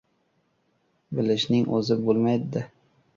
—Bilishning 1.19 1.67
o‘zi 1.81 1.99
bo‘lmaydi-da. 2.09 2.65